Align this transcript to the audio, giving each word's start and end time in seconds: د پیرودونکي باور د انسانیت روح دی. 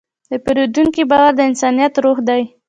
د 0.31 0.33
پیرودونکي 0.45 1.03
باور 1.11 1.31
د 1.35 1.39
انسانیت 1.49 1.93
روح 2.03 2.17
دی. 2.27 2.41